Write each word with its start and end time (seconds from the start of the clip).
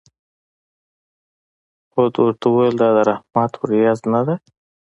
هود 1.93 2.13
ورته 2.17 2.45
وویل: 2.49 2.75
دا 2.81 2.89
د 2.95 2.99
رحمت 3.09 3.51
ورېځ 3.59 3.99
نه 4.13 4.21
ده. 4.27 4.35